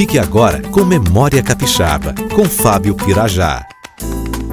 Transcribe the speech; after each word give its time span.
Fique 0.00 0.18
agora 0.18 0.62
com 0.70 0.82
Memória 0.82 1.42
Capixaba, 1.42 2.14
com 2.34 2.46
Fábio 2.46 2.94
Pirajá. 2.94 3.66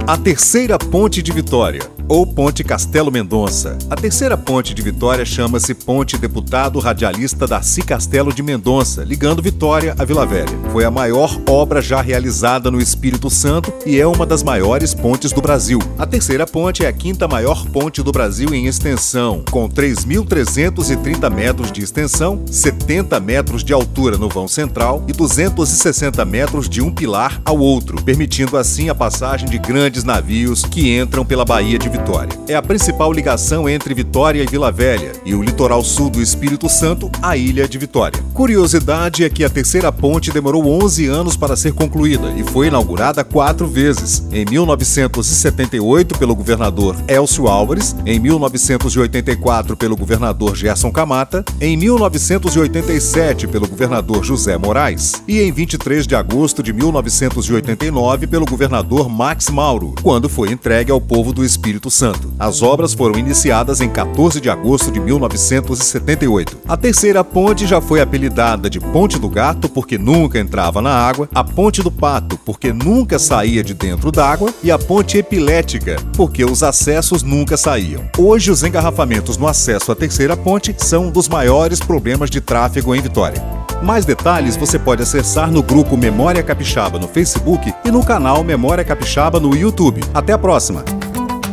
A 0.06 0.18
terceira 0.18 0.78
ponte 0.78 1.24
de 1.24 1.32
Vitória 1.32 1.84
ou 2.08 2.26
Ponte 2.26 2.64
Castelo 2.64 3.12
Mendonça. 3.12 3.78
A 3.90 3.96
terceira 3.96 4.38
ponte 4.38 4.74
de 4.74 4.82
Vitória 4.82 5.26
chama-se 5.26 5.74
Ponte 5.74 6.18
Deputado 6.18 6.80
Radialista 6.80 7.46
Darcy 7.46 7.82
Castelo 7.82 8.34
de 8.34 8.42
Mendonça, 8.42 9.04
ligando 9.04 9.42
Vitória 9.42 9.94
a 9.98 10.06
Vila 10.06 10.26
Velha. 10.26 10.58
Foi 10.72 10.86
a 10.86 10.92
maior 10.92 11.38
obra 11.48 11.82
já 11.82 12.02
realizada 12.02 12.72
no 12.72 12.80
Espírito 12.80 13.30
Santo 13.30 13.74
e 13.86 14.00
é 14.00 14.08
uma 14.08 14.26
das 14.26 14.44
maiores 14.44 14.94
pontes 14.94 15.32
do 15.32 15.42
Brasil. 15.42 15.80
A 15.98 16.06
terceira 16.06 16.46
ponte 16.46 16.86
é 16.86 16.88
a 16.88 16.94
quinta 16.94 17.28
maior 17.28 17.66
ponte 17.68 18.02
do 18.02 18.12
Brasil 18.12 18.54
em 18.54 18.68
extensão, 18.68 19.44
com 19.52 19.68
3.330 19.68 21.30
metros 21.34 21.72
de 21.72 21.82
extensão, 21.82 22.42
70 22.50 23.20
metros 23.20 23.64
de 23.64 23.74
altura 23.74 24.18
no 24.18 24.30
vão 24.30 24.48
central 24.48 25.04
e 25.08 25.14
260 25.14 26.24
metros 26.24 26.70
de 26.70 26.82
um 26.82 26.92
pilar 26.92 27.42
ao 27.44 27.58
outro, 27.58 28.02
permitindo 28.02 28.58
assim 28.58 28.90
a 28.90 28.96
passagem 28.96 29.50
de 29.50 29.58
grandes 29.58 30.04
navios 30.04 30.64
que 30.64 30.98
entram 30.98 31.26
pela 31.26 31.44
Baía 31.44 31.78
de 31.78 31.90
Vitória. 31.90 31.97
Vitória. 31.98 32.38
É 32.48 32.56
a 32.56 32.62
principal 32.62 33.12
ligação 33.12 33.68
entre 33.68 33.94
Vitória 33.94 34.44
e 34.44 34.46
Vila 34.46 34.72
Velha 34.72 35.12
e 35.26 35.34
o 35.34 35.42
litoral 35.42 35.84
sul 35.84 36.10
do 36.10 36.22
Espírito 36.22 36.70
Santo, 36.70 37.12
a 37.22 37.36
ilha 37.36 37.68
de 37.68 37.78
Vitória. 37.78 38.24
Curiosidade 38.34 39.24
é 39.24 39.30
que 39.30 39.44
a 39.44 39.50
terceira 39.50 39.92
ponte 39.92 40.32
demorou 40.32 40.66
11 40.66 41.08
anos 41.08 41.36
para 41.36 41.58
ser 41.58 41.74
concluída 41.74 42.32
e 42.38 42.44
foi 42.44 42.68
inaugurada 42.68 43.24
quatro 43.24 43.68
vezes: 43.68 44.24
em 44.32 44.46
1978 44.46 46.18
pelo 46.18 46.36
governador 46.36 46.96
Elcio 47.08 47.48
Álvares, 47.48 47.96
em 48.06 48.20
1984 48.20 49.76
pelo 49.76 49.98
governador 49.98 50.56
Gerson 50.56 50.92
Camata, 50.92 51.44
em 51.60 51.76
1987 51.76 53.48
pelo 53.48 53.68
governador 53.68 54.24
José 54.24 54.58
Moraes 54.58 55.22
e 55.28 55.42
em 55.42 55.52
23 55.52 56.06
de 56.08 56.16
agosto 56.16 56.62
de 56.62 56.72
1989 56.72 58.28
pelo 58.28 58.46
governador 58.46 59.10
Max 59.10 59.50
Mauro, 59.50 59.96
quando 60.02 60.30
foi 60.30 60.52
entregue 60.52 60.92
ao 60.92 61.02
povo 61.02 61.34
do 61.34 61.44
Espírito 61.44 61.87
Espírito 61.88 61.92
Santo. 61.92 62.34
As 62.38 62.62
obras 62.62 62.94
foram 62.94 63.18
iniciadas 63.18 63.82
em 63.82 63.90
14 63.90 64.40
de 64.40 64.50
agosto 64.50 64.92
de 64.92 65.00
1978. 65.00 66.58
A 66.68 66.78
terceira 66.78 67.24
ponte 67.24 67.66
já 67.66 67.82
foi 67.82 68.02
apelidada 68.02 68.70
de 68.70 68.80
Ponte 68.80 69.18
do 69.18 69.30
Gato 69.30 69.70
porque 69.70 69.98
nunca 69.98 70.40
entrava 70.40 70.82
na 70.82 70.92
água, 70.92 71.30
a 71.34 71.44
Ponte 71.44 71.82
do 71.82 71.92
Pato 71.92 72.38
porque 72.46 72.72
nunca 72.72 73.18
saía 73.18 73.64
de 73.64 73.74
dentro 73.74 74.12
d'água 74.12 74.54
e 74.64 74.72
a 74.72 74.78
Ponte 74.78 75.18
Epilética 75.18 75.98
porque 76.16 76.44
os 76.46 76.64
acessos 76.64 77.24
nunca 77.24 77.58
saíam. 77.58 78.04
Hoje, 78.18 78.52
os 78.52 78.64
engarrafamentos 78.64 79.38
no 79.38 79.48
acesso 79.48 79.92
à 79.92 79.96
terceira 79.96 80.36
ponte 80.36 80.76
são 80.78 81.06
um 81.06 81.12
dos 81.12 81.28
maiores 81.28 81.80
problemas 81.80 82.30
de 82.30 82.42
tráfego 82.42 82.94
em 82.94 83.02
Vitória. 83.02 83.42
Mais 83.82 84.06
detalhes 84.06 84.56
você 84.56 84.80
pode 84.80 85.04
acessar 85.04 85.52
no 85.52 85.62
grupo 85.62 85.96
Memória 85.96 86.42
Capixaba 86.42 86.98
no 86.98 87.08
Facebook 87.08 87.74
e 87.86 87.92
no 87.92 88.04
canal 88.04 88.44
Memória 88.44 88.84
Capixaba 88.84 89.40
no 89.40 89.56
YouTube. 89.56 90.02
Até 90.14 90.34
a 90.34 90.38
próxima! 90.38 90.84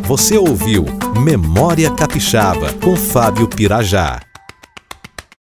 Você 0.06 0.36
ouviu 0.36 0.84
Memória 1.18 1.90
Capixaba 1.90 2.74
com 2.74 2.94
Fábio 2.94 3.48
Pirajá. 3.48 4.20